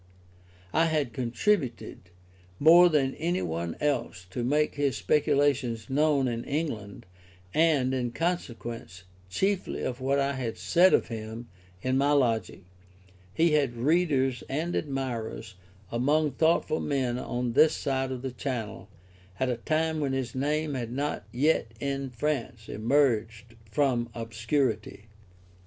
I 0.73 0.85
had 0.85 1.13
contributed 1.13 2.09
more 2.57 2.89
than 2.89 3.13
any 3.17 3.43
one 3.43 3.75
else 3.79 4.25
to 4.31 4.43
make 4.43 4.73
his 4.73 4.97
speculations 4.97 5.91
known 5.91 6.27
in 6.27 6.43
England, 6.43 7.05
and, 7.53 7.93
in 7.93 8.11
consequence 8.11 9.03
chiefly 9.29 9.83
of 9.83 10.01
what 10.01 10.17
I 10.17 10.33
had 10.33 10.57
said 10.57 10.95
of 10.95 11.09
him 11.09 11.49
in 11.83 11.99
my 11.99 12.13
Logic, 12.13 12.63
he 13.31 13.51
had 13.51 13.77
readers 13.77 14.43
and 14.49 14.75
admirers 14.75 15.53
among 15.91 16.31
thoughtful 16.31 16.79
men 16.79 17.19
on 17.19 17.53
this 17.53 17.75
side 17.75 18.11
of 18.11 18.23
the 18.23 18.31
Channel 18.31 18.89
at 19.39 19.49
a 19.49 19.57
time 19.57 19.99
when 19.99 20.13
his 20.13 20.33
name 20.33 20.73
had 20.73 20.91
not 20.91 21.25
yet 21.31 21.75
in 21.79 22.09
France 22.09 22.67
emerged 22.69 23.53
from 23.69 24.09
obscurity. 24.15 25.05